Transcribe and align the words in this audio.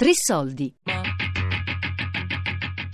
Tre 0.00 0.12
soldi. 0.14 0.74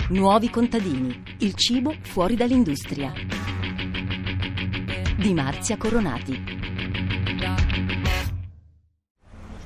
Nuovi 0.09 0.51
contadini. 0.51 1.23
Il 1.39 1.55
cibo 1.55 1.95
fuori 2.01 2.35
dall'industria. 2.35 3.13
Di 5.17 5.33
Marzia 5.33 5.77
Coronati. 5.77 6.33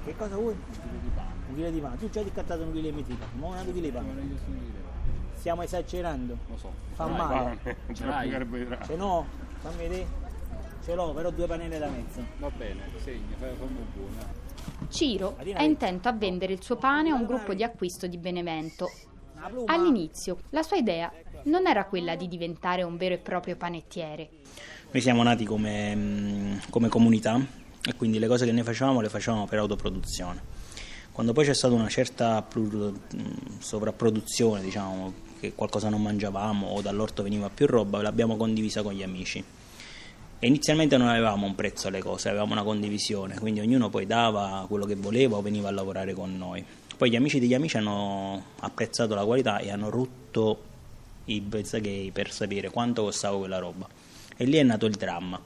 Che 0.05 0.17
cosa 0.19 0.37
vuoi? 0.37 0.53
Un 0.53 1.55
chilo 1.55 1.71
di 1.71 1.81
pane. 1.81 1.97
Tu 1.97 2.11
già 2.11 2.21
ti 2.21 2.27
hai 2.27 2.35
cattato 2.35 2.63
un 2.63 2.73
chilo 2.75 2.89
e 2.89 2.93
di 2.93 3.15
pane, 3.15 3.33
ma 3.39 3.47
un 3.47 3.55
altro 3.55 3.73
chilo 3.73 3.87
di 3.87 3.93
pane. 3.93 4.39
Stiamo 5.37 5.63
esagerando. 5.63 6.37
Lo 6.47 6.57
so. 6.59 6.71
Fa 6.93 7.07
Dai, 7.07 7.17
male. 7.17 7.59
vai. 7.63 7.77
Ce 7.97 8.05
Dai. 8.05 8.11
l'hai 8.11 8.31
carboidrati. 8.33 8.85
Se 8.85 8.97
no, 8.97 9.25
fammi 9.61 9.77
vedere. 9.79 10.07
Ce 10.85 10.95
l'ho, 10.95 11.15
però 11.15 11.31
due 11.31 11.47
panelle 11.47 11.79
da 11.79 11.89
mezzo. 11.89 12.23
Va 12.37 12.51
bene, 12.51 12.83
segna, 13.03 13.35
fai 13.39 13.55
fammi 13.57 13.87
buona. 13.95 14.50
Ciro 14.91 15.37
è 15.39 15.63
intento 15.63 16.09
a 16.09 16.13
vendere 16.13 16.53
il 16.53 16.63
suo 16.63 16.77
pane 16.77 17.11
a 17.11 17.15
un 17.15 17.25
gruppo 17.25 17.55
di 17.55 17.63
acquisto 17.63 18.07
di 18.07 18.19
Benevento. 18.19 18.91
All'inizio 19.67 20.39
la 20.51 20.63
sua 20.63 20.77
idea 20.77 21.11
non 21.45 21.67
era 21.67 21.87
quella 21.87 22.17
di 22.17 22.29
diventare 22.29 22.83
un 22.83 22.97
vero 22.97 23.15
e 23.15 23.19
proprio 23.19 23.57
panettiere. 23.57 24.29
Noi 24.91 25.01
siamo 25.01 25.23
nati 25.23 25.45
come, 25.45 25.95
mm, 25.95 26.57
come 26.69 26.89
comunità 26.89 27.41
e 27.83 27.95
quindi 27.95 28.19
le 28.19 28.27
cose 28.27 28.45
che 28.45 28.53
noi 28.53 28.65
facevamo 28.65 29.01
le 29.01 29.09
facevamo 29.09 29.47
per 29.47 29.61
autoproduzione. 29.61 30.59
Quando 31.13 31.33
poi 31.33 31.45
c'è 31.45 31.55
stata 31.55 31.75
una 31.75 31.89
certa 31.89 32.47
mm, 32.59 32.95
sovrapproduzione, 33.59 34.61
diciamo, 34.61 35.13
che 35.39 35.55
qualcosa 35.55 35.89
non 35.89 36.03
mangiavamo 36.03 36.67
o 36.67 36.81
dall'orto 36.83 37.23
veniva 37.23 37.49
più 37.49 37.67
roba, 37.67 38.03
l'abbiamo 38.03 38.37
condivisa 38.37 38.83
con 38.83 38.93
gli 38.93 39.03
amici. 39.03 39.43
E 40.43 40.47
inizialmente 40.47 40.97
non 40.97 41.09
avevamo 41.09 41.45
un 41.45 41.55
prezzo 41.55 41.89
alle 41.89 42.01
cose, 42.01 42.31
avevamo 42.31 42.53
una 42.53 42.63
condivisione, 42.63 43.39
quindi 43.39 43.61
ognuno 43.61 43.91
poi 43.91 44.07
dava 44.07 44.65
quello 44.67 44.87
che 44.87 44.95
voleva 44.95 45.37
o 45.37 45.43
veniva 45.43 45.69
a 45.69 45.71
lavorare 45.71 46.15
con 46.15 46.35
noi. 46.35 46.65
Poi 46.97 47.11
gli 47.11 47.17
amici 47.17 47.39
degli 47.39 47.53
amici 47.53 47.77
hanno 47.77 48.43
apprezzato 48.61 49.15
la 49.15 49.23
qualità 49.27 49.59
e 49.59 49.71
hanno 49.71 49.91
rotto 49.91 50.63
i 51.27 51.43
bezzagay 51.43 52.11
per 52.11 52.33
sapere 52.33 52.71
quanto 52.71 53.03
costava 53.03 53.37
quella 53.37 53.59
roba. 53.59 53.87
E 54.35 54.45
lì 54.47 54.57
è 54.57 54.63
nato 54.63 54.87
il 54.87 54.95
dramma. 54.95 55.39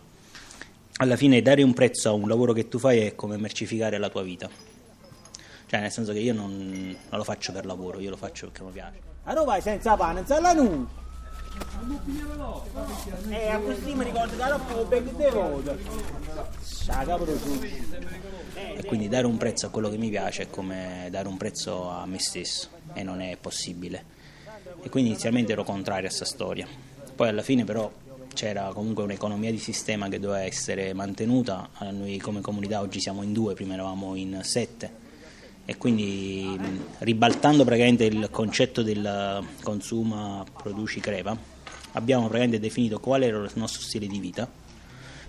Alla 0.98 1.16
fine 1.16 1.42
dare 1.42 1.64
un 1.64 1.74
prezzo 1.74 2.10
a 2.10 2.12
un 2.12 2.28
lavoro 2.28 2.52
che 2.52 2.68
tu 2.68 2.78
fai 2.78 3.00
è 3.00 3.16
come 3.16 3.36
mercificare 3.36 3.98
la 3.98 4.08
tua 4.08 4.22
vita. 4.22 4.48
Cioè 5.66 5.80
nel 5.80 5.90
senso 5.90 6.12
che 6.12 6.20
io 6.20 6.34
non, 6.34 6.68
non 6.70 7.18
lo 7.18 7.24
faccio 7.24 7.50
per 7.50 7.66
lavoro, 7.66 7.98
io 7.98 8.10
lo 8.10 8.16
faccio 8.16 8.46
perché 8.46 8.62
mi 8.62 8.70
piace. 8.70 9.00
A 9.24 9.34
dove 9.34 9.46
vai 9.46 9.60
senza 9.60 9.96
pane? 9.96 10.22
Non 10.24 10.40
la 10.40 10.52
nu! 10.52 11.02
Eh, 13.28 13.48
a 13.48 13.58
questo 13.58 13.94
mi 13.94 14.04
ricordo 14.04 14.36
che 14.36 14.48
l'ho 14.74 14.84
ben 14.84 15.10
due 15.12 15.30
volte. 15.30 15.78
Proprio. 17.04 17.38
E 18.76 18.84
quindi 18.84 19.08
dare 19.08 19.26
un 19.26 19.36
prezzo 19.36 19.66
a 19.66 19.68
quello 19.70 19.88
che 19.88 19.96
mi 19.96 20.10
piace 20.10 20.42
è 20.42 20.50
come 20.50 21.08
dare 21.10 21.28
un 21.28 21.36
prezzo 21.36 21.88
a 21.88 22.06
me 22.06 22.18
stesso 22.18 22.68
e 22.92 23.02
non 23.02 23.20
è 23.20 23.36
possibile. 23.40 24.04
E 24.82 24.88
quindi 24.88 25.10
inizialmente 25.10 25.52
ero 25.52 25.64
contrario 25.64 26.06
a 26.06 26.08
questa 26.08 26.24
storia. 26.24 26.66
Poi 27.14 27.28
alla 27.28 27.42
fine 27.42 27.64
però 27.64 27.90
c'era 28.34 28.70
comunque 28.74 29.04
un'economia 29.04 29.50
di 29.50 29.58
sistema 29.58 30.08
che 30.08 30.18
doveva 30.18 30.42
essere 30.42 30.92
mantenuta. 30.92 31.68
Noi 31.90 32.18
come 32.18 32.40
comunità 32.40 32.80
oggi 32.80 33.00
siamo 33.00 33.22
in 33.22 33.32
due, 33.32 33.54
prima 33.54 33.74
eravamo 33.74 34.14
in 34.16 34.40
sette. 34.42 35.02
E 35.66 35.76
quindi 35.76 36.58
ribaltando 36.98 37.64
praticamente 37.64 38.04
il 38.04 38.28
concetto 38.30 38.82
del 38.82 39.42
consuma, 39.62 40.44
produci, 40.62 41.00
creva, 41.00 41.36
abbiamo 41.92 42.24
praticamente 42.24 42.60
definito 42.60 43.00
qual 43.00 43.22
era 43.22 43.38
il 43.38 43.50
nostro 43.54 43.80
stile 43.80 44.06
di 44.06 44.18
vita 44.18 44.48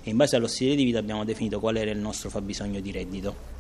e 0.04 0.10
in 0.10 0.18
base 0.18 0.36
allo 0.36 0.48
stile 0.48 0.76
di 0.76 0.84
vita 0.84 1.00
abbiamo 1.00 1.24
definito 1.24 1.60
qual 1.60 1.78
era 1.78 1.90
il 1.90 1.98
nostro 1.98 2.30
fabbisogno 2.30 2.80
di 2.80 2.92
reddito. 2.92 3.54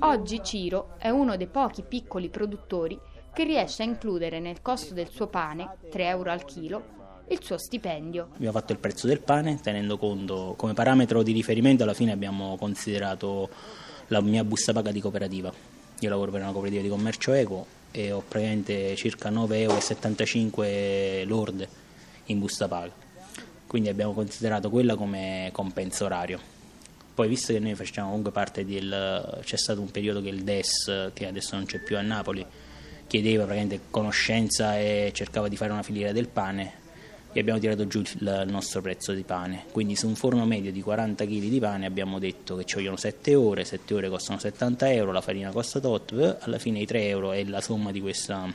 Oggi 0.00 0.40
Ciro 0.42 0.94
è 0.98 1.08
uno 1.08 1.36
dei 1.36 1.46
pochi 1.46 1.82
piccoli 1.82 2.28
produttori 2.28 2.98
che 3.32 3.44
riesce 3.44 3.82
a 3.82 3.86
includere 3.86 4.38
nel 4.38 4.60
costo 4.60 4.94
del 4.94 5.08
suo 5.08 5.28
pane, 5.28 5.76
3 5.90 6.06
euro 6.06 6.30
al 6.30 6.44
chilo, 6.44 7.00
il 7.28 7.42
suo 7.42 7.56
stipendio. 7.56 8.28
Abbiamo 8.34 8.52
fatto 8.52 8.72
il 8.72 8.78
prezzo 8.78 9.06
del 9.06 9.20
pane 9.20 9.60
tenendo 9.60 9.96
conto 9.96 10.54
come 10.56 10.74
parametro 10.74 11.22
di 11.22 11.32
riferimento 11.32 11.84
alla 11.84 11.94
fine 11.94 12.12
abbiamo 12.12 12.56
considerato 12.56 13.48
la 14.08 14.20
mia 14.20 14.44
busta 14.44 14.72
paga 14.72 14.92
di 14.92 15.00
cooperativa. 15.00 15.71
Io 16.02 16.10
lavoro 16.10 16.32
per 16.32 16.40
una 16.40 16.50
cooperativa 16.50 16.82
di 16.82 16.88
commercio 16.88 17.32
equo 17.32 17.64
e 17.92 18.10
ho 18.10 18.24
praticamente 18.26 18.96
circa 18.96 19.30
9,75 19.30 20.52
euro 20.64 21.28
lorde 21.28 21.68
in 22.26 22.40
busta 22.40 22.66
paga. 22.66 22.90
Quindi 23.68 23.88
abbiamo 23.88 24.12
considerato 24.12 24.68
quella 24.68 24.96
come 24.96 25.50
compenso 25.52 26.06
orario. 26.06 26.40
Poi 27.14 27.28
visto 27.28 27.52
che 27.52 27.60
noi 27.60 27.76
facciamo 27.76 28.08
comunque 28.08 28.32
parte 28.32 28.64
del... 28.64 29.40
c'è 29.44 29.56
stato 29.56 29.80
un 29.80 29.92
periodo 29.92 30.20
che 30.20 30.30
il 30.30 30.42
DES, 30.42 31.10
che 31.14 31.28
adesso 31.28 31.54
non 31.54 31.66
c'è 31.66 31.78
più 31.78 31.96
a 31.96 32.00
Napoli, 32.00 32.44
chiedeva 33.06 33.44
praticamente 33.44 33.84
conoscenza 33.88 34.76
e 34.76 35.12
cercava 35.14 35.46
di 35.46 35.56
fare 35.56 35.70
una 35.70 35.84
filiera 35.84 36.10
del 36.10 36.26
pane 36.26 36.80
e 37.32 37.40
abbiamo 37.40 37.58
tirato 37.58 37.86
giù 37.86 38.00
il 38.00 38.44
nostro 38.46 38.82
prezzo 38.82 39.12
di 39.12 39.22
pane. 39.22 39.64
Quindi 39.72 39.96
su 39.96 40.06
un 40.06 40.14
forno 40.14 40.44
medio 40.44 40.70
di 40.70 40.82
40 40.82 41.24
kg 41.24 41.28
di 41.28 41.58
pane 41.58 41.86
abbiamo 41.86 42.18
detto 42.18 42.56
che 42.56 42.64
ci 42.64 42.76
vogliono 42.76 42.96
7 42.96 43.34
ore, 43.34 43.64
7 43.64 43.94
ore 43.94 44.08
costano 44.08 44.38
70 44.38 44.92
euro, 44.92 45.12
la 45.12 45.20
farina 45.22 45.50
costa 45.50 45.80
tot, 45.80 46.12
eh, 46.12 46.36
alla 46.40 46.58
fine 46.58 46.80
i 46.80 46.86
3 46.86 47.08
euro 47.08 47.32
è 47.32 47.42
la 47.44 47.60
somma 47.60 47.90
di 47.90 48.00
questa, 48.00 48.52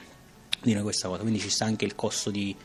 di 0.61 0.75
questa 0.75 1.07
cosa, 1.07 1.21
quindi 1.21 1.39
ci 1.39 1.49
sta 1.49 1.65
anche 1.65 1.85
il 1.85 1.95
costo 1.95 2.29
di, 2.29 2.55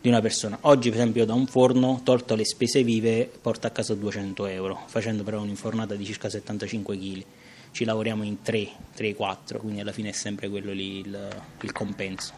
di 0.00 0.08
una 0.08 0.20
persona. 0.20 0.58
Oggi 0.62 0.88
per 0.90 0.98
esempio 0.98 1.24
da 1.24 1.34
un 1.34 1.46
forno, 1.46 2.00
tolto 2.02 2.34
le 2.34 2.44
spese 2.44 2.82
vive, 2.82 3.30
porta 3.40 3.68
a 3.68 3.70
casa 3.70 3.94
200 3.94 4.46
euro, 4.46 4.82
facendo 4.86 5.22
però 5.22 5.40
un'infornata 5.40 5.94
di 5.94 6.04
circa 6.04 6.28
75 6.28 6.98
kg. 6.98 7.24
Ci 7.72 7.84
lavoriamo 7.84 8.24
in 8.24 8.42
3, 8.42 8.68
3, 8.96 9.14
4, 9.14 9.60
quindi 9.60 9.80
alla 9.80 9.92
fine 9.92 10.08
è 10.08 10.12
sempre 10.12 10.48
quello 10.48 10.72
lì 10.72 10.98
il, 10.98 11.28
il 11.60 11.70
compenso. 11.70 12.34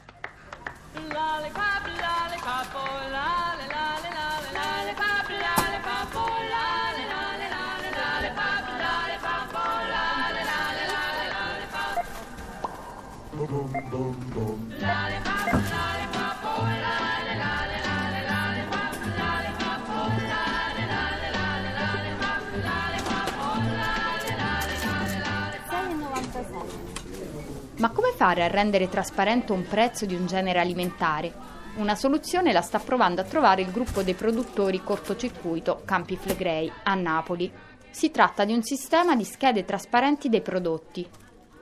Ma 27.77 27.91
come 27.91 28.13
fare 28.17 28.43
a 28.43 28.49
rendere 28.49 28.89
trasparente 28.89 29.53
un 29.53 29.67
prezzo 29.67 30.07
di 30.07 30.15
un 30.15 30.27
genere 30.27 30.59
alimentare? 30.59 31.52
Una 31.75 31.95
soluzione 31.95 32.53
la 32.53 32.61
sta 32.61 32.79
provando 32.79 33.23
a 33.23 33.25
trovare 33.25 33.63
il 33.63 33.71
gruppo 33.71 34.03
dei 34.03 34.13
produttori 34.13 34.83
cortocircuito 34.83 35.81
Campi 35.87 36.17
Flegrei 36.17 36.71
a 36.83 36.95
Napoli. 36.95 37.51
Si 37.91 38.11
tratta 38.11 38.45
di 38.45 38.53
un 38.53 38.63
sistema 38.63 39.17
di 39.17 39.25
schede 39.25 39.65
trasparenti 39.65 40.29
dei 40.29 40.43
prodotti. 40.43 41.09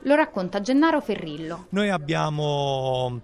Lo 0.02 0.14
racconta 0.16 0.60
Gennaro 0.60 1.00
Ferrillo. 1.00 1.66
Noi 1.70 1.90
abbiamo 1.90 3.20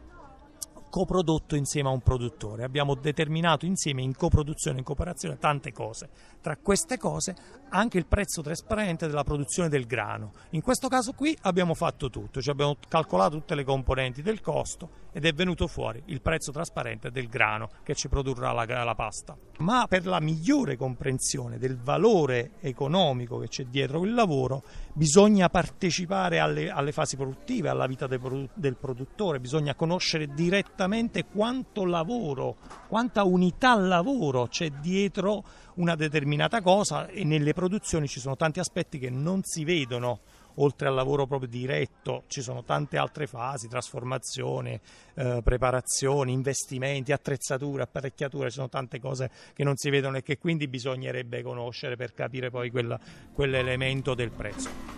coprodotto 0.97 1.57
insieme 1.57 1.91
a 1.91 1.93
un 1.93 2.01
produttore, 2.01 2.65
abbiamo 2.65 2.95
determinato 2.95 3.67
insieme 3.67 4.01
in 4.01 4.17
coproduzione, 4.17 4.79
in 4.79 4.85
cooperazione 4.85 5.37
tante 5.37 5.71
cose. 5.71 6.09
Tra 6.41 6.57
queste 6.57 6.97
cose 6.97 7.35
anche 7.69 7.99
il 7.99 8.07
prezzo 8.07 8.41
trasparente 8.41 9.07
della 9.07 9.23
produzione 9.23 9.69
del 9.69 9.85
grano. 9.85 10.33
In 10.51 10.63
questo 10.63 10.89
caso 10.89 11.13
qui 11.13 11.37
abbiamo 11.43 11.75
fatto 11.75 12.09
tutto, 12.09 12.41
cioè 12.41 12.55
abbiamo 12.55 12.77
calcolato 12.89 13.37
tutte 13.37 13.55
le 13.55 13.65
componenti 13.65 14.23
del 14.23 14.41
costo 14.41 15.05
ed 15.13 15.27
è 15.27 15.33
venuto 15.33 15.67
fuori 15.67 16.03
il 16.07 16.23
prezzo 16.23 16.51
trasparente 16.51 17.11
del 17.11 17.29
grano 17.29 17.69
che 17.83 17.95
ci 17.95 18.09
produrrà 18.09 18.53
la, 18.53 18.65
la 18.65 18.95
pasta. 18.95 19.37
Ma 19.59 19.87
per 19.89 20.07
la 20.07 20.21
migliore 20.21 20.77
comprensione 20.77 21.59
del 21.59 21.77
valore 21.77 22.53
economico 22.61 23.39
che 23.39 23.49
c'è 23.49 23.65
dietro 23.65 24.03
il 24.05 24.15
lavoro 24.15 24.63
bisogna 24.95 25.51
partecipare 25.51 26.39
alle, 26.39 26.71
alle 26.71 26.93
fasi 26.93 27.17
produttive, 27.17 27.69
alla 27.69 27.87
vita 27.87 28.07
del, 28.07 28.49
del 28.55 28.77
produttore, 28.77 29.41
bisogna 29.41 29.75
conoscere 29.75 30.29
direttamente 30.29 30.85
quanto 31.31 31.85
lavoro, 31.85 32.57
quanta 32.89 33.25
unità 33.25 33.75
lavoro 33.75 34.47
c'è 34.47 34.71
dietro 34.71 35.45
una 35.75 35.95
determinata 35.95 36.61
cosa 36.61 37.07
e 37.09 37.25
nelle 37.25 37.53
produzioni 37.53 38.07
ci 38.07 38.21
sono 38.21 38.37
tanti 38.37 38.61
aspetti 38.61 38.99
che 38.99 39.11
non 39.11 39.41
si 39.43 39.65
vedono 39.65 40.21
oltre 40.57 40.89
al 40.89 40.95
lavoro 40.95 41.27
proprio 41.27 41.49
diretto 41.49 42.25
ci 42.29 42.41
sono 42.41 42.63
tante 42.65 42.97
altre 42.97 43.27
fasi, 43.27 43.69
trasformazione, 43.69 44.81
eh, 45.15 45.41
preparazione, 45.43 46.31
investimenti, 46.31 47.13
attrezzature, 47.13 47.83
apparecchiature, 47.83 48.49
ci 48.49 48.55
sono 48.55 48.69
tante 48.69 49.01
cose 49.01 49.31
che 49.53 49.65
non 49.65 49.77
si 49.77 49.91
vedono 49.91 50.19
e 50.19 50.23
che 50.23 50.39
quindi 50.39 50.69
bisognerebbe 50.69 51.43
conoscere 51.43 51.97
per 51.97 52.15
capire 52.15 52.51
poi 52.51 52.71
quella, 52.71 52.99
quell'elemento 53.33 54.15
del 54.15 54.31
prezzo. 54.31 54.97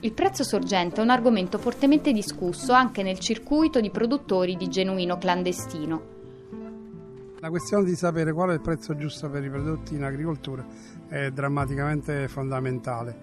Il 0.00 0.12
prezzo 0.12 0.44
sorgente 0.44 1.00
è 1.00 1.02
un 1.02 1.10
argomento 1.10 1.58
fortemente 1.58 2.12
discusso 2.12 2.72
anche 2.72 3.02
nel 3.02 3.18
circuito 3.18 3.80
di 3.80 3.90
produttori 3.90 4.56
di 4.56 4.68
genuino 4.68 5.18
clandestino. 5.18 6.16
La 7.40 7.50
questione 7.50 7.84
di 7.84 7.94
sapere 7.94 8.32
qual 8.32 8.50
è 8.50 8.54
il 8.54 8.60
prezzo 8.60 8.96
giusto 8.96 9.28
per 9.28 9.44
i 9.44 9.50
prodotti 9.50 9.94
in 9.94 10.04
agricoltura 10.04 10.64
è 11.08 11.30
drammaticamente 11.30 12.28
fondamentale, 12.28 13.16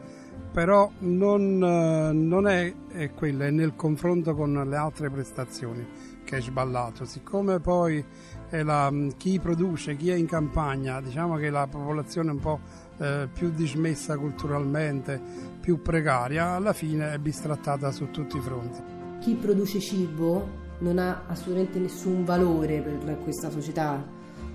però 0.51 0.89
non, 0.99 1.61
eh, 1.63 2.13
non 2.13 2.47
è, 2.47 2.73
è 2.87 3.11
quello, 3.11 3.43
è 3.43 3.49
nel 3.51 3.75
confronto 3.75 4.33
con 4.35 4.53
le 4.53 4.75
altre 4.75 5.09
prestazioni 5.09 5.85
che 6.25 6.37
è 6.37 6.41
sballato. 6.41 7.05
Siccome 7.05 7.59
poi 7.59 8.03
la- 8.49 8.91
chi 9.17 9.39
produce, 9.39 9.95
chi 9.95 10.09
è 10.09 10.15
in 10.15 10.27
campagna, 10.27 10.99
diciamo 11.01 11.35
che 11.35 11.49
la 11.49 11.67
popolazione 11.67 12.31
un 12.31 12.39
po' 12.39 12.59
eh, 12.97 13.27
più 13.31 13.51
dismessa 13.51 14.17
culturalmente, 14.17 15.21
più 15.59 15.81
precaria, 15.81 16.51
alla 16.51 16.73
fine 16.73 17.11
è 17.13 17.17
bistrattata 17.17 17.91
su 17.91 18.11
tutti 18.11 18.37
i 18.37 18.41
fronti. 18.41 18.93
chi 19.19 19.33
produce 19.33 19.79
cibo 19.79 20.63
non 20.79 20.99
ha 20.99 21.23
assolutamente 21.27 21.79
nessun 21.79 22.23
valore 22.25 22.81
per 22.81 23.17
questa 23.23 23.49
società. 23.49 24.03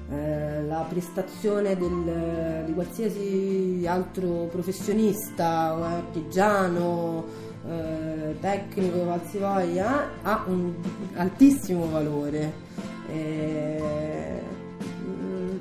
Eh, 0.08 0.62
la 0.64 0.84
prestazione 0.88 1.76
del- 1.76 2.64
di 2.66 2.72
qualsiasi 2.72 3.84
altro 3.88 4.48
professionista, 4.50 5.74
artigiano, 5.74 7.24
eh, 7.68 8.36
tecnico, 8.40 8.98
qualsivoglia, 8.98 10.22
ha 10.22 10.44
un 10.46 10.72
altissimo 11.14 11.88
valore. 11.90 12.52
Eh, 13.08 14.42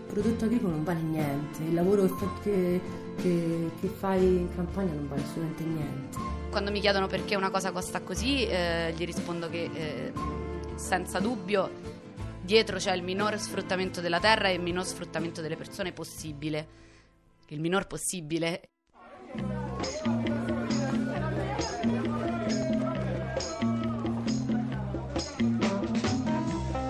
prodotto 0.10 0.46
agricolo 0.46 0.72
non 0.72 0.84
vale 0.84 1.02
niente, 1.02 1.64
il 1.64 1.74
lavoro 1.74 2.06
che, 2.42 2.82
che- 3.18 3.72
che 3.80 3.88
fai 3.88 4.24
in 4.24 4.56
campagna 4.56 4.94
non 4.94 5.08
vale 5.08 5.22
assolutamente 5.22 5.64
niente. 5.64 6.18
Quando 6.50 6.72
mi 6.72 6.80
chiedono 6.80 7.08
perché 7.08 7.36
una 7.36 7.52
cosa 7.52 7.72
costa 7.72 8.02
così, 8.02 8.46
eh, 8.46 8.94
gli 8.98 9.06
rispondo 9.06 9.50
che 9.50 9.70
eh, 9.72 10.12
senza 10.76 11.20
dubbio 11.20 11.70
dietro 12.42 12.78
c'è 12.78 12.94
il 12.96 13.04
minor 13.04 13.38
sfruttamento 13.38 14.02
della 14.02 14.20
terra 14.20 14.48
e 14.50 14.54
il 14.54 14.62
minor 14.62 14.84
sfruttamento 14.86 15.42
delle 15.42 15.56
persone 15.56 15.92
possibile. 15.92 16.68
Il 17.50 17.60
minor 17.60 17.86
possibile. 17.86 18.62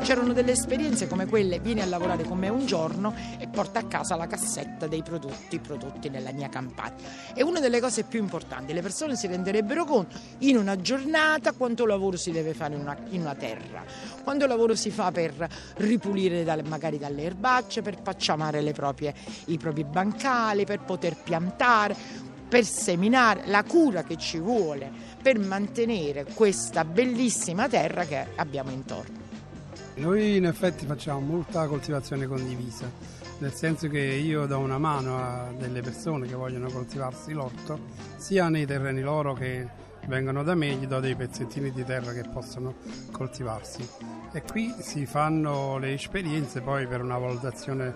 C'erano 0.10 0.34
delle 0.34 0.54
esperienze 0.54 1.08
come 1.08 1.28
quelle, 1.28 1.60
vieni 1.60 1.82
a 1.82 1.86
lavorare 1.86 2.24
con 2.24 2.40
me 2.40 2.50
un 2.50 2.66
giorno 2.66 3.14
e 3.38 3.48
porta 3.48 3.78
a 3.78 3.86
casa 3.86 4.16
la 4.16 4.26
cassetta 4.26 4.88
dei 4.88 5.04
prodotti 5.04 5.60
prodotti 5.60 6.10
nella 6.10 6.32
mia 6.32 6.50
campagna. 6.50 6.96
È 7.32 7.44
una 7.44 7.60
delle 7.60 7.80
cose 7.80 8.06
più 8.06 8.20
importanti, 8.20 8.74
le 8.74 8.82
persone 8.82 9.16
si 9.16 9.28
renderebbero 9.28 9.86
conto 9.86 10.18
in 10.40 10.58
una 10.58 10.78
giornata 10.78 11.52
quanto 11.52 11.86
lavoro 11.86 12.18
si 12.18 12.32
deve 12.32 12.56
fare 12.56 12.74
in 12.74 12.80
una, 12.80 12.98
in 13.10 13.22
una 13.22 13.36
terra, 13.36 13.84
quanto 14.24 14.48
lavoro 14.48 14.74
si 14.74 14.90
fa 14.90 15.12
per 15.12 15.48
ripulire 15.76 16.44
dalle- 16.44 16.64
magari 16.64 16.98
dalle 16.98 17.22
erbacce, 17.22 17.84
per 17.84 18.02
pacciamare 18.02 18.64
proprie- 18.72 19.14
i 19.46 19.60
propri 19.60 19.84
bancali, 19.84 20.66
per 20.66 20.80
poter 20.80 21.18
piantare, 21.18 21.96
per 22.50 22.66
seminare, 22.66 23.44
la 23.46 23.64
cura 23.64 24.02
che 24.02 24.18
ci 24.18 24.40
vuole 24.40 24.92
per 25.22 25.38
mantenere 25.38 26.26
questa 26.34 26.84
bellissima 26.84 27.68
terra 27.68 28.06
che 28.06 28.26
abbiamo 28.38 28.72
intorno. 28.72 29.19
Noi 30.00 30.38
in 30.38 30.46
effetti 30.46 30.86
facciamo 30.86 31.20
molta 31.20 31.68
coltivazione 31.68 32.26
condivisa, 32.26 32.90
nel 33.40 33.52
senso 33.52 33.90
che 33.90 34.00
io 34.00 34.46
do 34.46 34.58
una 34.60 34.78
mano 34.78 35.18
a 35.18 35.52
delle 35.52 35.82
persone 35.82 36.26
che 36.26 36.36
vogliono 36.36 36.70
coltivarsi 36.72 37.34
l'orto, 37.34 37.78
sia 38.16 38.48
nei 38.48 38.66
terreni 38.66 39.02
loro 39.02 39.34
che 39.34 39.68
vengono 40.08 40.42
da 40.44 40.56
me, 40.56 40.74
gli 40.76 40.88
do 40.88 41.02
dei 41.02 41.16
pezzettini 41.16 41.72
di 41.72 41.84
terra 41.84 42.14
che 42.14 42.24
possono 42.32 42.76
coltivarsi. 43.12 43.86
E 44.32 44.42
qui 44.42 44.74
si 44.80 45.06
fanno 45.06 45.78
le 45.78 45.94
esperienze 45.94 46.62
poi 46.62 46.88
per 46.88 47.02
una 47.02 47.18
valutazione 47.18 47.94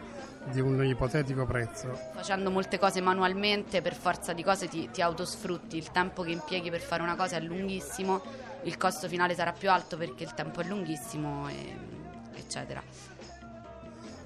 di 0.51 0.59
un 0.59 0.83
ipotetico 0.83 1.45
prezzo. 1.45 1.97
Facendo 2.13 2.51
molte 2.51 2.77
cose 2.77 2.99
manualmente, 2.99 3.81
per 3.81 3.95
forza 3.95 4.33
di 4.33 4.43
cose 4.43 4.67
ti, 4.67 4.89
ti 4.91 5.01
autosfrutti. 5.01 5.77
Il 5.77 5.89
tempo 5.91 6.21
che 6.21 6.31
impieghi 6.31 6.69
per 6.69 6.81
fare 6.81 7.01
una 7.01 7.15
cosa 7.15 7.37
è 7.37 7.39
lunghissimo, 7.39 8.21
il 8.63 8.77
costo 8.77 9.07
finale 9.07 9.35
sarà 9.35 9.53
più 9.53 9.69
alto 9.69 9.97
perché 9.97 10.23
il 10.23 10.33
tempo 10.33 10.59
è 10.59 10.65
lunghissimo, 10.65 11.47
e- 11.47 11.92
eccetera. 12.35 12.81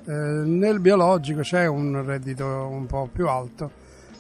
Eh, 0.06 0.12
nel 0.12 0.80
biologico 0.80 1.42
c'è 1.42 1.66
un 1.66 2.04
reddito 2.06 2.46
un 2.46 2.86
po' 2.86 3.10
più 3.12 3.28
alto, 3.28 3.72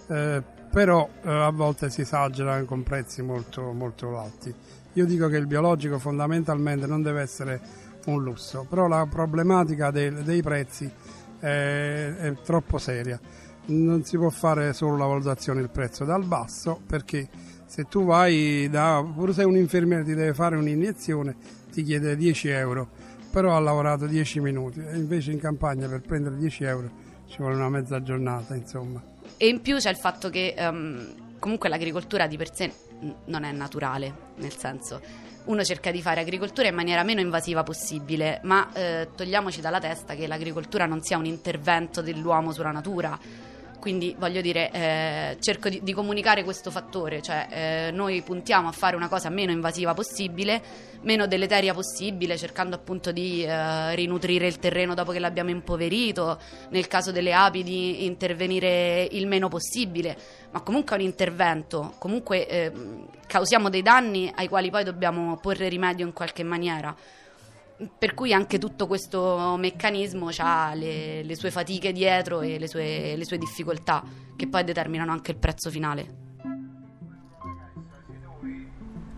eh, 0.07 0.43
però 0.69 1.07
eh, 1.23 1.29
a 1.29 1.49
volte 1.49 1.89
si 1.89 2.01
esagera 2.01 2.61
con 2.63 2.83
prezzi 2.83 3.21
molto, 3.21 3.71
molto 3.71 4.19
alti. 4.19 4.53
Io 4.93 5.05
dico 5.05 5.29
che 5.29 5.37
il 5.37 5.47
biologico 5.47 5.97
fondamentalmente 5.97 6.87
non 6.87 7.01
deve 7.01 7.21
essere 7.21 7.61
un 8.05 8.21
lusso, 8.23 8.65
però 8.67 8.87
la 8.87 9.07
problematica 9.09 9.91
del- 9.91 10.23
dei 10.23 10.41
prezzi 10.41 10.91
è, 11.39 12.13
è 12.17 12.33
troppo 12.43 12.77
seria. 12.77 13.19
Non 13.67 14.03
si 14.03 14.17
può 14.17 14.29
fare 14.29 14.73
solo 14.73 14.97
la 14.97 15.05
valutazione 15.05 15.59
del 15.59 15.69
prezzo 15.69 16.03
dal 16.03 16.25
basso 16.25 16.79
perché 16.85 17.27
se 17.65 17.85
tu 17.85 18.05
vai 18.05 18.67
da, 18.69 19.05
pure 19.13 19.33
se 19.33 19.43
un 19.43 19.57
infermiere 19.57 20.03
ti 20.03 20.13
deve 20.13 20.33
fare 20.33 20.55
un'iniezione 20.55 21.35
ti 21.71 21.83
chiede 21.83 22.15
10 22.15 22.47
euro 22.49 22.87
però 23.37 23.55
ha 23.55 23.59
lavorato 23.59 24.07
10 24.07 24.39
minuti 24.39 24.79
e 24.79 24.97
invece 24.97 25.31
in 25.31 25.39
campagna 25.39 25.87
per 25.87 26.01
prendere 26.01 26.37
10 26.37 26.63
euro 26.63 26.89
ci 27.27 27.37
vuole 27.37 27.53
una 27.53 27.69
mezza 27.69 28.01
giornata 28.01 28.55
insomma 28.55 28.99
E 29.37 29.47
in 29.47 29.61
più 29.61 29.77
c'è 29.77 29.91
il 29.91 29.95
fatto 29.95 30.31
che 30.31 30.55
ehm, 30.57 31.37
comunque 31.37 31.69
l'agricoltura 31.69 32.25
di 32.25 32.35
per 32.35 32.51
sé 32.51 32.73
non 33.25 33.43
è 33.43 33.51
naturale, 33.51 34.11
nel 34.37 34.57
senso 34.57 34.99
uno 35.45 35.63
cerca 35.63 35.91
di 35.91 36.01
fare 36.01 36.21
agricoltura 36.21 36.67
in 36.67 36.73
maniera 36.73 37.03
meno 37.03 37.21
invasiva 37.21 37.61
possibile, 37.61 38.39
ma 38.43 38.73
eh, 38.73 39.09
togliamoci 39.15 39.61
dalla 39.61 39.79
testa 39.79 40.15
che 40.15 40.25
l'agricoltura 40.25 40.87
non 40.87 41.03
sia 41.03 41.17
un 41.17 41.25
intervento 41.25 42.01
dell'uomo 42.01 42.51
sulla 42.51 42.71
natura. 42.71 43.17
Quindi 43.79 44.15
voglio 44.17 44.41
dire, 44.41 44.71
eh, 44.71 45.37
cerco 45.39 45.69
di, 45.69 45.81
di 45.83 45.93
comunicare 45.93 46.43
questo 46.43 46.71
fattore, 46.71 47.21
cioè 47.21 47.47
eh, 47.49 47.91
noi 47.91 48.21
puntiamo 48.21 48.67
a 48.67 48.71
fare 48.71 48.95
una 48.95 49.07
cosa 49.07 49.29
meno 49.29 49.51
invasiva 49.51 49.93
possibile, 49.93 50.61
meno 51.01 51.27
deleteria 51.27 51.73
possibile, 51.73 52.37
cercando 52.37 52.75
appunto 52.75 53.11
di 53.11 53.43
eh, 53.43 53.95
rinutrire 53.95 54.47
il 54.47 54.57
terreno 54.59 54.93
dopo 54.93 55.11
che 55.11 55.19
l'abbiamo 55.19 55.51
impoverito, 55.51 56.39
nel 56.69 56.87
caso 56.87 57.11
delle 57.11 57.33
api 57.33 57.63
di 57.63 58.05
intervenire 58.05 59.07
il 59.11 59.27
meno 59.27 59.47
possibile, 59.47 60.17
ma 60.51 60.61
comunque 60.61 60.95
è 60.95 60.99
un 60.99 61.05
intervento, 61.05 61.93
comunque 61.99 62.47
eh, 62.47 62.71
causiamo 63.27 63.69
dei 63.69 63.83
danni 63.83 64.31
ai 64.35 64.47
quali 64.47 64.71
poi 64.71 64.83
dobbiamo 64.83 65.37
porre 65.37 65.69
rimedio 65.69 66.05
in 66.05 66.13
qualche 66.13 66.43
maniera. 66.43 66.95
Per 67.77 68.13
cui 68.15 68.33
anche 68.33 68.57
tutto 68.57 68.87
questo 68.87 69.55
meccanismo 69.55 70.29
ha 70.39 70.73
le, 70.73 71.21
le 71.21 71.35
sue 71.35 71.51
fatiche 71.51 71.91
dietro 71.91 72.41
e 72.41 72.57
le 72.57 72.67
sue, 72.67 73.15
le 73.15 73.23
sue 73.23 73.37
difficoltà, 73.37 74.03
che 74.35 74.47
poi 74.47 74.63
determinano 74.63 75.11
anche 75.11 75.31
il 75.31 75.37
prezzo 75.37 75.69
finale. 75.69 76.25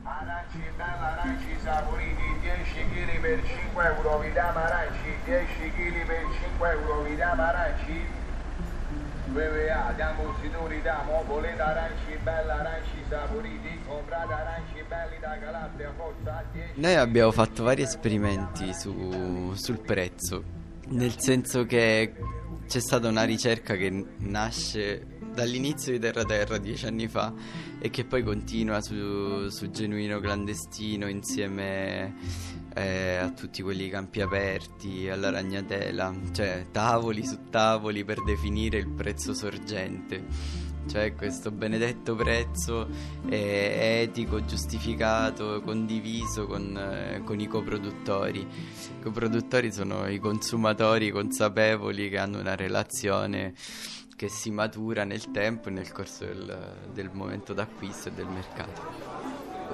Aranci, 0.03 0.57
bella 0.75 1.19
aranci 1.19 1.55
saporiti, 1.61 2.21
10 2.41 2.85
kg 2.93 3.19
per 3.21 3.41
5 3.45 3.85
euro, 3.85 4.19
vi 4.19 4.31
diamo 4.31 4.59
aranci, 4.59 5.15
10 5.23 5.47
kg 5.77 6.05
per 6.05 6.25
5 6.41 6.69
euro, 6.69 7.01
vi 7.03 7.15
diamo 7.15 7.41
aranci. 7.41 8.18
VVA, 9.31 9.93
diamo 9.95 10.33
signori, 10.41 10.81
diamo, 10.81 11.23
volete 11.27 11.61
aranci, 11.61 12.17
bella 12.23 12.59
aranci 12.59 13.03
saporiti, 13.07 13.79
comprate 13.87 14.33
aranci 14.33 14.83
belli 14.87 15.19
da 15.19 15.37
Calabria, 15.39 15.93
forza, 15.95 16.43
10 16.51 16.71
Noi 16.75 16.95
abbiamo 16.95 17.31
fatto 17.31 17.63
vari 17.63 17.83
esperimenti 17.83 18.73
su- 18.73 19.53
sul 19.53 19.79
prezzo, 19.81 20.43
nel 20.87 21.13
senso 21.19 21.65
che 21.65 22.13
c'è 22.67 22.79
stata 22.79 23.07
una 23.07 23.23
ricerca 23.23 23.75
che 23.75 24.05
nasce 24.17 25.05
dall'inizio 25.33 25.91
di 25.91 25.99
Terra 25.99 26.23
Terra 26.23 26.57
dieci 26.57 26.85
anni 26.85 27.07
fa 27.07 27.33
e 27.79 27.89
che 27.89 28.05
poi 28.05 28.23
continua 28.23 28.81
su, 28.81 29.47
su 29.49 29.69
Genuino 29.69 30.19
Clandestino 30.19 31.07
insieme 31.07 32.15
eh, 32.79 33.17
a 33.17 33.29
tutti 33.31 33.61
quelli 33.61 33.89
campi 33.89 34.21
aperti, 34.21 35.09
alla 35.09 35.29
ragnatela, 35.29 36.13
cioè 36.31 36.67
tavoli 36.71 37.25
su 37.25 37.49
tavoli 37.49 38.05
per 38.05 38.23
definire 38.23 38.77
il 38.77 38.89
prezzo 38.89 39.33
sorgente. 39.33 40.67
Cioè 40.87 41.13
questo 41.13 41.51
benedetto 41.51 42.15
prezzo 42.15 42.87
è 43.27 44.01
etico, 44.01 44.43
giustificato, 44.43 45.61
condiviso 45.61 46.47
con, 46.47 46.75
eh, 46.75 47.21
con 47.23 47.39
i 47.39 47.47
coproduttori. 47.47 48.39
I 48.39 49.01
coproduttori 49.01 49.71
sono 49.71 50.07
i 50.07 50.17
consumatori 50.17 51.11
consapevoli 51.11 52.09
che 52.09 52.17
hanno 52.17 52.39
una 52.39 52.55
relazione 52.55 53.53
che 54.15 54.29
si 54.29 54.49
matura 54.49 55.03
nel 55.03 55.29
tempo 55.31 55.67
e 55.67 55.71
nel 55.71 55.91
corso 55.91 56.25
del, 56.25 56.89
del 56.91 57.09
momento 57.13 57.53
d'acquisto 57.53 58.09
e 58.09 58.11
del 58.13 58.27
mercato. 58.27 58.81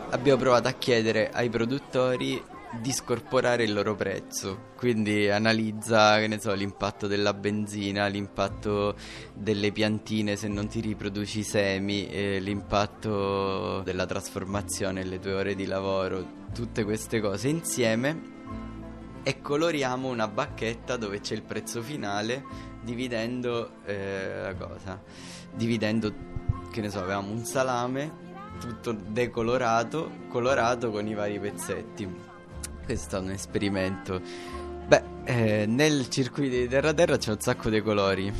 Abbiamo 0.09 0.39
provato 0.39 0.67
a 0.67 0.73
chiedere 0.73 1.31
ai 1.31 1.49
produttori 1.49 2.41
di 2.81 2.91
scorporare 2.91 3.63
il 3.63 3.73
loro 3.73 3.95
prezzo. 3.95 4.73
Quindi 4.75 5.29
analizza, 5.29 6.17
che 6.19 6.27
ne 6.27 6.39
so, 6.39 6.53
l'impatto 6.53 7.07
della 7.07 7.33
benzina, 7.33 8.07
l'impatto 8.07 8.95
delle 9.33 9.71
piantine 9.71 10.35
se 10.35 10.47
non 10.47 10.67
ti 10.67 10.79
riproduci 10.79 11.39
i 11.39 11.43
semi, 11.43 12.07
eh, 12.07 12.39
l'impatto 12.39 13.81
della 13.81 14.05
trasformazione, 14.05 15.03
le 15.03 15.19
tue 15.19 15.33
ore 15.33 15.55
di 15.55 15.65
lavoro, 15.65 16.25
tutte 16.53 16.83
queste 16.83 17.19
cose 17.19 17.47
insieme. 17.47 18.33
E 19.23 19.41
coloriamo 19.41 20.07
una 20.07 20.27
bacchetta 20.27 20.97
dove 20.97 21.19
c'è 21.19 21.33
il 21.33 21.41
prezzo 21.41 21.81
finale 21.81 22.43
dividendo 22.83 23.83
eh, 23.85 24.41
la 24.43 24.53
cosa. 24.53 25.01
Dividendo 25.51 26.13
che 26.71 26.81
ne 26.81 26.89
so 26.89 26.99
avevamo 26.99 27.31
un 27.31 27.43
salame 27.43 28.23
tutto 28.59 28.93
decolorato 28.93 30.09
colorato 30.29 30.89
con 30.91 31.07
i 31.07 31.13
vari 31.13 31.39
pezzetti 31.39 32.34
questo 32.85 33.17
è 33.17 33.19
un 33.19 33.31
esperimento. 33.31 34.21
Beh 34.87 35.13
eh, 35.25 35.65
nel 35.65 36.07
circuito 36.09 36.55
di 36.55 36.67
terra 36.67 36.93
terra 36.93 37.17
c'è 37.17 37.31
un 37.31 37.39
sacco 37.39 37.69
di 37.69 37.81
colori. 37.81 38.31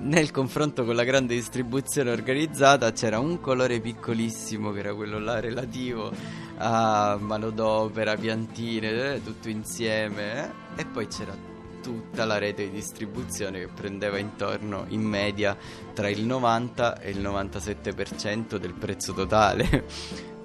Nel 0.00 0.30
confronto 0.30 0.84
con 0.84 0.94
la 0.94 1.02
grande 1.02 1.34
distribuzione 1.34 2.12
organizzata 2.12 2.92
c'era 2.92 3.18
un 3.18 3.40
colore 3.40 3.80
piccolissimo 3.80 4.70
che 4.70 4.78
era 4.78 4.94
quello 4.94 5.18
là 5.18 5.40
relativo 5.40 6.12
a 6.58 7.16
manodopera, 7.18 8.16
piantine, 8.16 9.14
eh, 9.14 9.24
tutto 9.24 9.48
insieme 9.48 10.44
eh, 10.76 10.82
e 10.82 10.84
poi 10.84 11.08
c'era 11.08 11.34
tutta 11.82 12.24
la 12.24 12.38
rete 12.38 12.64
di 12.64 12.70
distribuzione 12.70 13.60
che 13.60 13.68
prendeva 13.68 14.18
intorno 14.18 14.84
in 14.88 15.02
media 15.02 15.56
tra 15.94 16.08
il 16.08 16.24
90 16.24 17.00
e 17.00 17.10
il 17.10 17.20
97% 17.20 18.56
del 18.56 18.74
prezzo 18.74 19.12
totale. 19.12 20.36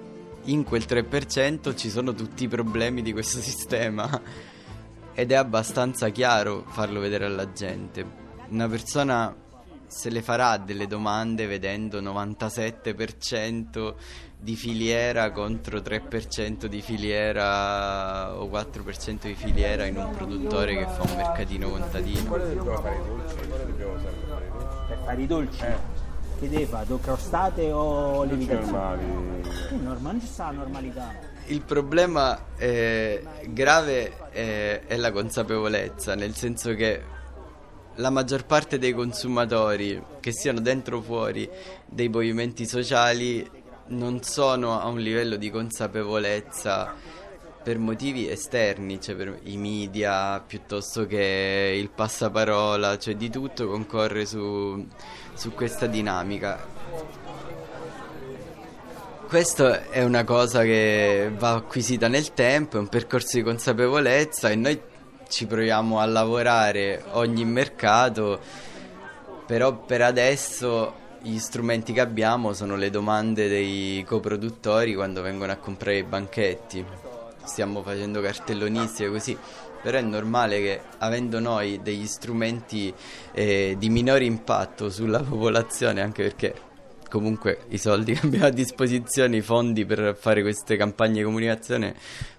In 0.44 0.64
quel 0.64 0.84
3% 0.86 1.74
ci 1.74 1.88
sono 1.88 2.12
tutti 2.12 2.44
i 2.44 2.48
problemi 2.48 3.02
di 3.02 3.12
questo 3.12 3.38
sistema 3.42 4.20
ed 5.14 5.32
è 5.32 5.34
abbastanza 5.34 6.08
chiaro 6.10 6.64
farlo 6.66 7.00
vedere 7.00 7.24
alla 7.26 7.52
gente. 7.52 8.22
Una 8.48 8.68
persona 8.68 9.34
se 9.86 10.10
le 10.10 10.22
farà 10.22 10.56
delle 10.56 10.86
domande 10.86 11.46
vedendo 11.46 12.02
97% 12.02 13.94
di 14.36 14.56
filiera 14.56 15.30
contro 15.30 15.78
3% 15.78 16.66
di 16.66 16.82
filiera 16.82 18.36
o 18.38 18.46
4% 18.48 19.22
di 19.22 19.34
filiera 19.34 19.86
in 19.86 19.96
un 19.96 20.10
produttore 20.10 20.76
che 20.76 20.86
fa 20.86 21.02
un 21.02 21.16
mercatino 21.16 21.70
contadino. 21.70 22.28
Cosa 22.28 22.44
dobbiamo 22.44 22.80
fare 22.80 22.96
i 22.96 23.02
dolci? 23.06 23.34
Per 24.88 24.98
fare 25.04 25.22
i 25.22 25.26
dolci? 25.26 25.58
Che 25.58 25.93
deve 26.40 26.66
fare? 26.66 26.86
Do 26.86 26.98
crostate 26.98 27.70
o 27.72 28.22
lievitazione? 28.24 29.42
normali. 29.80 30.02
Non 30.02 30.20
ci 30.20 30.26
sta 30.26 30.46
la 30.46 30.52
normalità. 30.52 31.32
Il 31.46 31.62
problema 31.62 32.56
eh, 32.56 33.22
grave 33.48 34.30
eh, 34.32 34.86
è 34.86 34.96
la 34.96 35.12
consapevolezza, 35.12 36.14
nel 36.14 36.34
senso 36.34 36.74
che 36.74 37.02
la 37.96 38.10
maggior 38.10 38.44
parte 38.46 38.78
dei 38.78 38.92
consumatori, 38.92 40.02
che 40.20 40.32
siano 40.32 40.60
dentro 40.60 40.98
o 40.98 41.02
fuori 41.02 41.48
dei 41.86 42.08
movimenti 42.08 42.66
sociali, 42.66 43.48
non 43.86 44.22
sono 44.22 44.80
a 44.80 44.86
un 44.86 44.98
livello 44.98 45.36
di 45.36 45.50
consapevolezza 45.50 46.94
per 47.64 47.78
motivi 47.78 48.28
esterni, 48.28 49.00
cioè 49.00 49.14
per 49.16 49.40
i 49.44 49.56
media 49.56 50.38
piuttosto 50.46 51.06
che 51.06 51.74
il 51.74 51.88
passaparola, 51.88 52.98
cioè 52.98 53.16
di 53.16 53.30
tutto 53.30 53.66
concorre 53.66 54.26
su, 54.26 54.86
su 55.32 55.54
questa 55.54 55.86
dinamica. 55.86 56.62
Questa 59.26 59.88
è 59.88 60.04
una 60.04 60.24
cosa 60.24 60.62
che 60.62 61.32
va 61.34 61.54
acquisita 61.54 62.06
nel 62.06 62.34
tempo, 62.34 62.76
è 62.76 62.80
un 62.80 62.88
percorso 62.88 63.38
di 63.38 63.42
consapevolezza 63.42 64.50
e 64.50 64.56
noi 64.56 64.78
ci 65.30 65.46
proviamo 65.46 66.00
a 66.00 66.04
lavorare 66.04 67.02
ogni 67.12 67.46
mercato, 67.46 68.38
però 69.46 69.74
per 69.74 70.02
adesso 70.02 71.02
gli 71.22 71.38
strumenti 71.38 71.94
che 71.94 72.00
abbiamo 72.00 72.52
sono 72.52 72.76
le 72.76 72.90
domande 72.90 73.48
dei 73.48 74.04
coproduttori 74.06 74.94
quando 74.94 75.22
vengono 75.22 75.50
a 75.50 75.56
comprare 75.56 75.96
i 75.96 76.04
banchetti. 76.04 77.13
Stiamo 77.44 77.82
facendo 77.82 78.20
cartellonistiche 78.20 79.10
così, 79.10 79.36
però 79.82 79.98
è 79.98 80.02
normale 80.02 80.60
che 80.60 80.80
avendo 80.98 81.38
noi 81.40 81.80
degli 81.82 82.06
strumenti 82.06 82.92
eh, 83.32 83.76
di 83.78 83.88
minore 83.90 84.24
impatto 84.24 84.88
sulla 84.88 85.20
popolazione, 85.20 86.00
anche 86.00 86.22
perché 86.22 86.54
comunque 87.10 87.66
i 87.68 87.78
soldi 87.78 88.14
che 88.18 88.26
abbiamo 88.26 88.46
a 88.46 88.50
disposizione, 88.50 89.36
i 89.36 89.40
fondi 89.42 89.84
per 89.84 90.16
fare 90.18 90.42
queste 90.42 90.76
campagne 90.76 91.18
di 91.18 91.22
comunicazione 91.22 91.94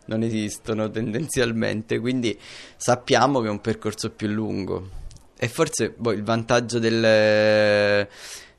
non 0.07 0.23
esistono 0.23 0.89
tendenzialmente, 0.89 1.99
quindi 1.99 2.37
sappiamo 2.75 3.41
che 3.41 3.47
è 3.47 3.51
un 3.51 3.61
percorso 3.61 4.09
più 4.09 4.27
lungo. 4.27 5.03
E 5.37 5.47
forse 5.47 5.93
boh, 5.95 6.11
il 6.13 6.23
vantaggio 6.23 6.79
del, 6.79 8.07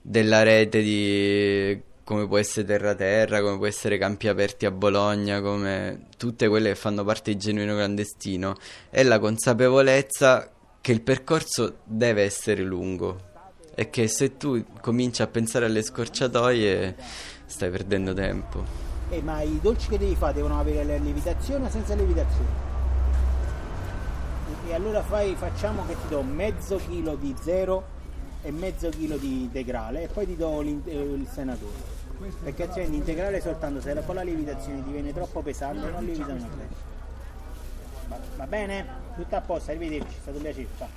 della 0.01 0.43
rete 0.43 0.83
di 0.83 1.81
come 2.07 2.29
può 2.29 2.39
essere 2.39 2.65
Terra 2.65 2.95
Terra, 2.95 3.41
come 3.41 3.57
può 3.57 3.67
essere 3.67 3.99
Campi 3.99 4.29
Aperti 4.29 4.65
a 4.65 4.71
Bologna, 4.71 5.41
come 5.41 6.07
tutte 6.17 6.47
quelle 6.47 6.69
che 6.69 6.75
fanno 6.77 7.03
parte 7.03 7.33
di 7.33 7.37
Genuino 7.37 7.75
Clandestino, 7.75 8.55
è 8.91 9.03
la 9.03 9.19
consapevolezza 9.19 10.49
che 10.81 10.93
il 10.93 11.03
percorso 11.03 11.79
deve 11.83 12.23
essere 12.23 12.63
lungo 12.63 13.19
e 13.75 13.91
che 13.91 14.07
se 14.07 14.37
tu 14.37 14.65
cominci 14.81 15.21
a 15.21 15.27
pensare 15.27 15.65
alle 15.65 15.83
scorciatoie 15.83 16.95
stai 17.45 17.71
perdendo 17.71 18.15
tempo. 18.15 18.63
Eh, 19.11 19.21
ma 19.21 19.43
i 19.43 19.59
dolci 19.61 19.89
che 19.89 19.99
devi 19.99 20.15
fare 20.15 20.35
devono 20.35 20.61
avere 20.61 20.85
la 20.85 20.97
lievitazione 20.99 21.67
o 21.67 21.71
senza 21.71 21.97
lievitazione? 21.97 22.65
E, 24.69 24.75
allora 24.75 25.03
fai, 25.03 25.35
facciamo 25.35 25.85
che 25.89 25.97
ti 26.03 26.09
do 26.11 26.23
mezzo 26.23 26.81
chilo 26.89 27.17
di 27.17 27.35
zero 27.43 27.85
e 28.43 28.53
mezzo 28.53 28.91
chilo 28.91 29.17
di 29.17 29.43
integrale 29.43 30.05
e 30.05 30.07
poi 30.07 30.25
ti 30.25 30.37
do 30.37 30.61
eh, 30.61 30.93
il 30.95 31.27
senatore. 31.29 31.96
Perché 32.43 32.63
altrimenti 32.63 32.97
l'integrale 32.97 33.41
soltanto 33.41 33.81
se 33.81 33.93
la- 33.95 34.03
con 34.03 34.15
la 34.15 34.23
lievitazione 34.23 34.83
diviene 34.83 35.13
troppo 35.13 35.43
pesante 35.43 35.91
non 35.91 36.05
lievitano 36.05 36.35
bene. 36.35 36.69
Va, 38.09 38.19
va 38.37 38.47
bene? 38.47 38.87
Tutto 39.17 39.37
a 39.37 39.41
posto, 39.41 39.71
arrivederci, 39.71 40.15
è 40.15 40.21
stato 40.21 40.37
un 40.37 40.43
piacere. 40.43 40.69
Ciao. 40.79 40.89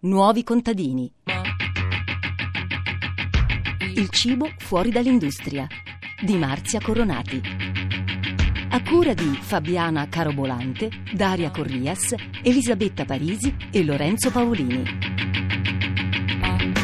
Nuovi 0.00 0.42
contadini. 0.42 1.12
Il 3.94 4.08
cibo 4.10 4.48
fuori 4.58 4.90
dall'industria 4.90 5.66
di 6.20 6.36
Marzia 6.36 6.80
Coronati. 6.80 7.40
A 8.74 8.82
cura 8.82 9.12
di 9.12 9.38
Fabiana 9.38 10.08
Carobolante, 10.08 10.88
Daria 11.12 11.50
Corrias, 11.50 12.14
Elisabetta 12.42 13.04
Parisi 13.04 13.54
e 13.70 13.84
Lorenzo 13.84 14.30
Paolini. 14.30 14.82